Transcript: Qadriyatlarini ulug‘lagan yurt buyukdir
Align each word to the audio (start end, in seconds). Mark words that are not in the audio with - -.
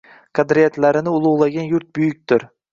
Qadriyatlarini 0.39 1.15
ulug‘lagan 1.19 1.71
yurt 1.77 1.95
buyukdir 2.01 2.51